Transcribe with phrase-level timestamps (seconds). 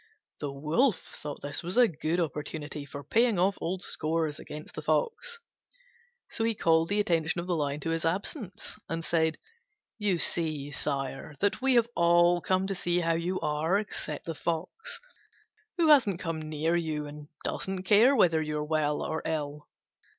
[0.39, 4.81] The Wolf thought this was a good opportunity for paying off old scores against the
[4.81, 5.37] Fox,
[6.27, 9.37] so he called the attention of the Lion to his absence, and said,
[9.99, 14.33] "You see, sire, that we have all come to see how you are except the
[14.33, 14.99] Fox,
[15.77, 19.69] who hasn't come near you, and doesn't care whether you are well or ill."